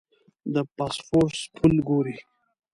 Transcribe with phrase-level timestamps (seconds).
[0.53, 2.15] د باسفورس پل ګورې.